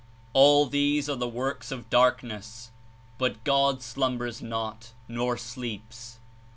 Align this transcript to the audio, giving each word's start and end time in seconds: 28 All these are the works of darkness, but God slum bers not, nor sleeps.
28 0.31 0.31
All 0.33 0.65
these 0.65 1.07
are 1.07 1.15
the 1.15 1.27
works 1.27 1.69
of 1.71 1.87
darkness, 1.91 2.71
but 3.19 3.43
God 3.43 3.83
slum 3.83 4.17
bers 4.17 4.41
not, 4.41 4.93
nor 5.07 5.37
sleeps. 5.37 6.17